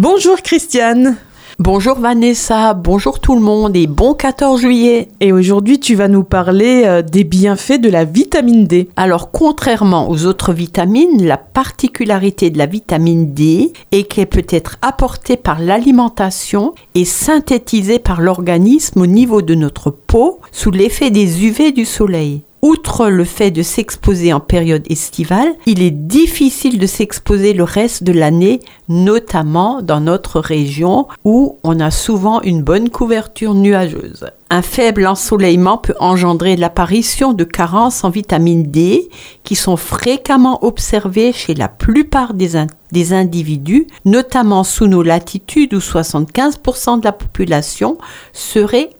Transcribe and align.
Bonjour 0.00 0.40
Christiane. 0.40 1.18
Bonjour 1.58 1.98
Vanessa, 1.98 2.72
bonjour 2.72 3.20
tout 3.20 3.34
le 3.34 3.42
monde 3.42 3.76
et 3.76 3.86
bon 3.86 4.14
14 4.14 4.58
juillet. 4.58 5.08
Et 5.20 5.30
aujourd'hui, 5.30 5.78
tu 5.78 5.94
vas 5.94 6.08
nous 6.08 6.24
parler 6.24 6.84
euh, 6.86 7.02
des 7.02 7.22
bienfaits 7.22 7.82
de 7.82 7.90
la 7.90 8.06
vitamine 8.06 8.64
D. 8.64 8.88
Alors, 8.96 9.30
contrairement 9.30 10.08
aux 10.08 10.24
autres 10.24 10.54
vitamines, 10.54 11.26
la 11.26 11.36
particularité 11.36 12.48
de 12.48 12.56
la 12.56 12.64
vitamine 12.64 13.34
D 13.34 13.74
est 13.92 14.04
qu'elle 14.04 14.28
peut 14.28 14.46
être 14.48 14.78
apportée 14.80 15.36
par 15.36 15.60
l'alimentation 15.60 16.74
et 16.94 17.04
synthétisée 17.04 17.98
par 17.98 18.22
l'organisme 18.22 19.02
au 19.02 19.06
niveau 19.06 19.42
de 19.42 19.54
notre 19.54 19.90
peau 19.90 20.40
sous 20.50 20.70
l'effet 20.70 21.10
des 21.10 21.44
UV 21.44 21.72
du 21.72 21.84
soleil. 21.84 22.40
Outre 22.62 23.08
le 23.08 23.24
fait 23.24 23.50
de 23.50 23.62
s'exposer 23.62 24.34
en 24.34 24.40
période 24.40 24.84
estivale, 24.90 25.54
il 25.64 25.82
est 25.82 25.90
difficile 25.90 26.78
de 26.78 26.86
s'exposer 26.86 27.54
le 27.54 27.64
reste 27.64 28.04
de 28.04 28.12
l'année, 28.12 28.60
notamment 28.88 29.80
dans 29.80 30.00
notre 30.00 30.40
région 30.40 31.08
où 31.24 31.58
on 31.64 31.80
a 31.80 31.90
souvent 31.90 32.42
une 32.42 32.62
bonne 32.62 32.90
couverture 32.90 33.54
nuageuse. 33.54 34.26
Un 34.50 34.62
faible 34.62 35.06
ensoleillement 35.06 35.78
peut 35.78 35.94
engendrer 36.00 36.56
l'apparition 36.56 37.32
de 37.32 37.44
carences 37.44 38.04
en 38.04 38.10
vitamine 38.10 38.64
D 38.64 39.08
qui 39.42 39.54
sont 39.54 39.76
fréquemment 39.76 40.62
observées 40.64 41.32
chez 41.32 41.54
la 41.54 41.68
plupart 41.68 42.34
des, 42.34 42.62
des 42.92 43.12
individus, 43.12 43.86
notamment 44.04 44.64
sous 44.64 44.86
nos 44.86 45.02
latitudes 45.02 45.72
où 45.72 45.78
75% 45.78 47.00
de 47.00 47.04
la 47.04 47.12
population 47.12 47.96
serait 48.32 48.90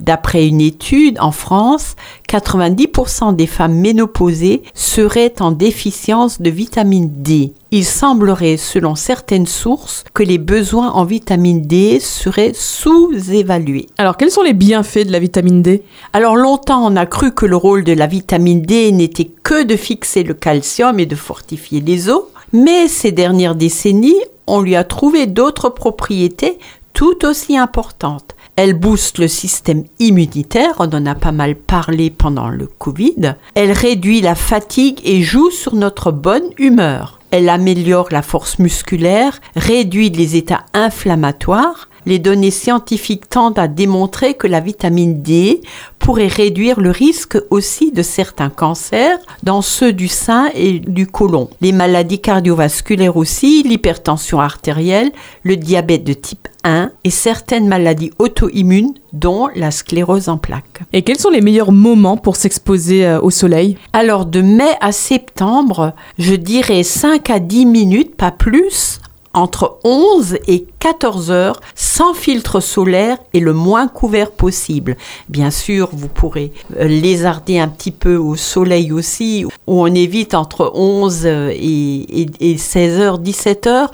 D'après 0.00 0.46
une 0.46 0.62
étude 0.62 1.18
en 1.20 1.30
France, 1.30 1.94
90% 2.28 3.36
des 3.36 3.46
femmes 3.46 3.74
ménopausées 3.74 4.62
seraient 4.72 5.34
en 5.40 5.50
déficience 5.50 6.40
de 6.40 6.48
vitamine 6.48 7.10
D. 7.22 7.52
Il 7.70 7.84
semblerait, 7.84 8.56
selon 8.56 8.94
certaines 8.94 9.46
sources, 9.46 10.04
que 10.14 10.22
les 10.22 10.38
besoins 10.38 10.90
en 10.92 11.04
vitamine 11.04 11.60
D 11.60 12.00
seraient 12.00 12.52
sous-évalués. 12.54 13.88
Alors, 13.98 14.16
quels 14.16 14.30
sont 14.30 14.42
les 14.42 14.54
bienfaits 14.54 15.06
de 15.06 15.12
la 15.12 15.18
vitamine 15.18 15.60
D? 15.60 15.82
Alors, 16.14 16.36
longtemps, 16.36 16.86
on 16.86 16.96
a 16.96 17.04
cru 17.04 17.32
que 17.32 17.46
le 17.46 17.56
rôle 17.56 17.84
de 17.84 17.92
la 17.92 18.06
vitamine 18.06 18.62
D 18.62 18.90
n'était 18.90 19.30
que 19.42 19.64
de 19.64 19.76
fixer 19.76 20.22
le 20.22 20.34
calcium 20.34 20.98
et 20.98 21.06
de 21.06 21.16
fortifier 21.16 21.82
les 21.82 22.08
os, 22.08 22.24
mais 22.52 22.88
ces 22.88 23.12
dernières 23.12 23.54
décennies, 23.54 24.22
on 24.46 24.62
lui 24.62 24.76
a 24.76 24.84
trouvé 24.84 25.26
d'autres 25.26 25.68
propriétés 25.68 26.58
tout 26.94 27.24
aussi 27.24 27.56
importantes. 27.56 28.34
Elle 28.56 28.74
booste 28.74 29.18
le 29.18 29.28
système 29.28 29.84
immunitaire, 29.98 30.74
on 30.78 30.88
en 30.88 31.06
a 31.06 31.14
pas 31.14 31.32
mal 31.32 31.56
parlé 31.56 32.10
pendant 32.10 32.48
le 32.48 32.66
Covid. 32.66 33.34
Elle 33.54 33.72
réduit 33.72 34.20
la 34.20 34.34
fatigue 34.34 35.00
et 35.04 35.22
joue 35.22 35.50
sur 35.50 35.74
notre 35.74 36.12
bonne 36.12 36.50
humeur. 36.58 37.20
Elle 37.30 37.48
améliore 37.48 38.08
la 38.10 38.22
force 38.22 38.58
musculaire, 38.58 39.40
réduit 39.54 40.10
les 40.10 40.36
états 40.36 40.64
inflammatoires, 40.74 41.88
les 42.10 42.18
données 42.18 42.50
scientifiques 42.50 43.28
tendent 43.28 43.60
à 43.60 43.68
démontrer 43.68 44.34
que 44.34 44.48
la 44.48 44.58
vitamine 44.58 45.22
D 45.22 45.60
pourrait 46.00 46.26
réduire 46.26 46.80
le 46.80 46.90
risque 46.90 47.38
aussi 47.50 47.92
de 47.92 48.02
certains 48.02 48.50
cancers, 48.50 49.18
dans 49.44 49.62
ceux 49.62 49.92
du 49.92 50.08
sein 50.08 50.50
et 50.56 50.80
du 50.80 51.06
côlon. 51.06 51.50
Les 51.60 51.70
maladies 51.70 52.20
cardiovasculaires 52.20 53.16
aussi, 53.16 53.62
l'hypertension 53.62 54.40
artérielle, 54.40 55.12
le 55.44 55.56
diabète 55.56 56.02
de 56.02 56.12
type 56.12 56.48
1 56.64 56.90
et 57.04 57.10
certaines 57.10 57.68
maladies 57.68 58.10
auto-immunes, 58.18 58.94
dont 59.12 59.48
la 59.54 59.70
sclérose 59.70 60.28
en 60.28 60.36
plaques. 60.36 60.82
Et 60.92 61.02
quels 61.02 61.18
sont 61.18 61.30
les 61.30 61.40
meilleurs 61.40 61.70
moments 61.70 62.16
pour 62.16 62.34
s'exposer 62.34 63.06
euh, 63.06 63.20
au 63.20 63.30
soleil? 63.30 63.78
Alors 63.92 64.26
de 64.26 64.42
mai 64.42 64.72
à 64.80 64.90
septembre, 64.90 65.94
je 66.18 66.34
dirais 66.34 66.82
5 66.82 67.30
à 67.30 67.38
10 67.38 67.66
minutes, 67.66 68.16
pas 68.16 68.32
plus, 68.32 68.98
entre 69.32 69.78
11 69.84 70.38
et 70.46 70.66
14 70.78 71.30
heures 71.30 71.60
sans 71.74 72.14
filtre 72.14 72.60
solaire 72.60 73.18
et 73.32 73.40
le 73.40 73.52
moins 73.52 73.88
couvert 73.88 74.30
possible. 74.30 74.96
Bien 75.28 75.50
sûr, 75.50 75.90
vous 75.92 76.08
pourrez 76.08 76.52
euh, 76.76 76.84
lézarder 76.84 77.58
un 77.58 77.68
petit 77.68 77.92
peu 77.92 78.16
au 78.16 78.36
soleil 78.36 78.92
aussi, 78.92 79.44
où 79.66 79.82
on 79.82 79.94
évite 79.94 80.34
entre 80.34 80.72
11 80.74 81.26
et, 81.26 82.26
et 82.40 82.58
16 82.58 83.00
heures, 83.00 83.18
17 83.18 83.66
heures, 83.66 83.90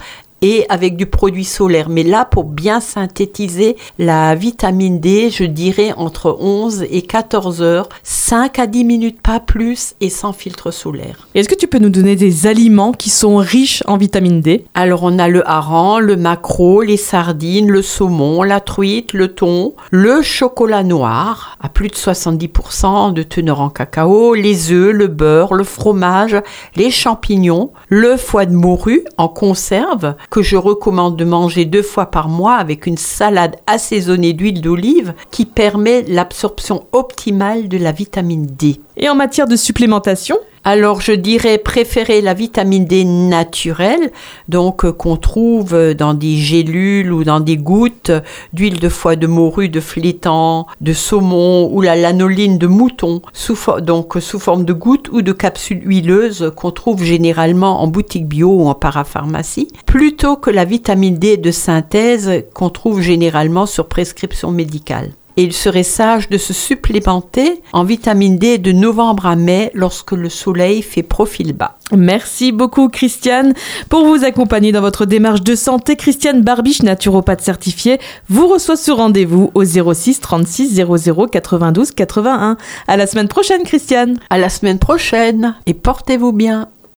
et 0.47 0.65
avec 0.69 0.97
du 0.97 1.07
produit 1.07 1.45
solaire. 1.45 1.89
Mais 1.89 2.05
là, 2.05 2.25
pour 2.25 2.45
bien 2.45 2.79
synthétiser 2.79 3.77
la 3.99 4.37
vitamine 4.37 5.01
D, 5.01 5.29
je 5.31 5.43
dirais 5.43 5.93
entre 5.97 6.37
11 6.39 6.85
et 6.89 7.03
14 7.03 7.63
heures, 7.63 7.89
5 8.05 8.61
à 8.61 8.69
10 8.69 8.85
minutes, 8.85 9.21
pas 9.21 9.41
plus, 9.41 9.95
et 10.01 10.09
sans 10.09 10.33
filtre 10.33 10.71
solaire. 10.71 11.27
Est-ce 11.35 11.49
que 11.49 11.57
tu 11.57 11.67
peux 11.67 11.81
nous 11.81 11.89
donner 11.89 12.15
des 12.15 12.47
aliments 12.47 12.93
qui 12.93 13.11
sont 13.11 13.39
riches 13.39 13.83
en 13.89 13.97
vitamine 13.97 14.41
D? 14.41 14.65
Alors, 14.75 15.03
on 15.03 15.19
a 15.19 15.27
le 15.27 15.49
hareng, 15.49 15.99
le 15.99 16.17
maquereau, 16.17 16.83
les 16.83 16.97
sardines, 16.97 17.69
le 17.69 17.83
saumon, 17.83 18.45
la 18.45 18.61
truite, 18.61 19.15
le 19.15 19.35
thon, 19.35 19.75
le 19.91 20.23
chocolat 20.23 20.85
noir, 20.85 21.57
à 21.61 21.69
plus 21.69 21.89
de 21.89 21.95
70% 21.95 23.13
de 23.13 23.23
teneur 23.25 23.61
en 23.61 23.69
cacao, 23.69 24.35
les 24.35 24.71
œufs, 24.71 24.93
le 24.93 25.09
beurre, 25.09 25.55
le 25.55 25.65
fromage, 25.65 26.37
les 26.77 26.93
champignons, 26.93 27.73
le 27.89 28.17
foie 28.17 28.47
de 28.47 28.55
morue 28.55 29.03
en 29.17 29.27
conserve, 29.27 30.15
que 30.37 30.43
je 30.43 30.59
recommande 30.59 31.17
de 31.17 31.25
manger 31.25 31.65
deux 31.65 31.81
fois 31.81 32.11
par 32.11 32.29
mois 32.29 32.57
avec 32.57 32.85
une 32.85 32.99
salade 32.99 33.57
assaisonnée 33.67 34.35
d'huile 34.35 34.61
d'olive 34.61 35.15
qui 35.31 35.47
permet 35.47 36.03
l'absorption 36.03 36.85
optimale 36.93 37.69
de 37.69 37.79
la 37.79 37.91
vitamine 37.91 38.45
D. 38.45 38.79
Et 38.99 39.09
en 39.09 39.15
matière 39.15 39.49
de 39.49 39.57
supplémentation 39.57 40.37
alors 40.67 41.01
je 41.01 41.13
dirais 41.13 41.59
préférer 41.59 42.21
la 42.21 42.35
vitamine 42.35 42.87
D 42.87 43.05
naturelle, 43.05 44.11
donc 44.49 44.85
euh, 44.85 44.91
qu'on 44.91 45.17
trouve 45.17 45.75
euh, 45.75 45.95
dans 45.95 46.13
des 46.13 46.39
gélules 46.39 47.13
ou 47.13 47.23
dans 47.23 47.39
des 47.39 47.57
gouttes 47.57 48.11
d'huile 48.53 48.81
de 48.81 48.89
foie 48.89 49.15
de 49.15 49.29
morue, 49.29 49.69
de 49.69 49.79
flétan, 49.79 50.67
de 50.81 50.93
saumon 50.93 51.71
ou 51.73 51.83
la 51.83 51.95
lanoline 51.95 52.59
de 52.59 52.67
mouton, 52.67 53.23
sous 53.33 53.57
donc 53.81 54.17
sous 54.19 54.41
forme 54.41 54.65
de 54.65 54.73
gouttes 54.73 55.09
ou 55.13 55.23
de 55.23 55.31
capsules 55.31 55.83
huileuses 55.85 56.53
qu'on 56.57 56.73
trouve 56.73 57.05
généralement 57.05 57.81
en 57.81 57.87
boutique 57.87 58.27
bio 58.27 58.49
ou 58.49 58.67
en 58.67 58.75
parapharmacie, 58.75 59.69
plutôt 59.87 60.35
que 60.35 60.51
la 60.51 60.65
vitamine 60.65 61.17
D 61.17 61.37
de 61.37 61.53
synthèse 61.53 62.45
qu'on 62.55 62.71
trouve 62.71 63.01
généralement 63.01 63.67
sur 63.67 63.87
prescription 63.87 64.51
médicale 64.51 65.13
et 65.37 65.43
il 65.43 65.53
serait 65.53 65.83
sage 65.83 66.29
de 66.29 66.39
se 66.39 66.53
supplémenter 66.53 67.63
en 67.73 67.85
vitamine 67.85 68.39
D 68.39 68.59
de 68.59 68.73
novembre 68.73 69.27
à 69.27 69.37
mai 69.37 69.71
lorsque 69.75 70.13
le 70.13 70.29
soleil 70.29 70.83
fait 70.83 71.03
profil 71.03 71.53
bas. 71.53 71.79
Merci 71.93 72.53
beaucoup 72.53 72.89
Christiane. 72.89 73.55
Pour 73.89 74.05
vous 74.07 74.25
accompagner 74.25 74.73
dans 74.73 74.81
votre 74.81 75.07
démarche 75.07 75.43
de 75.43 75.55
santé, 75.55 75.97
Christiane 75.97 76.43
Barbiche, 76.43 76.83
naturopathe 76.83 77.43
certifiée, 77.43 77.99
vous 78.29 78.49
reçoit 78.49 78.77
ce 78.77 78.91
rendez-vous 78.91 79.51
au 79.55 79.65
06 79.65 80.21
36 80.21 80.75
00 80.75 81.27
92 81.29 81.93
81. 81.93 82.57
À 82.89 82.97
la 82.97 83.07
semaine 83.07 83.29
prochaine 83.29 83.63
Christiane. 83.63 84.19
À 84.31 84.39
la 84.39 84.49
semaine 84.49 84.79
prochaine 84.79 85.55
et 85.67 85.75
portez-vous 85.75 86.33
bien. 86.33 86.69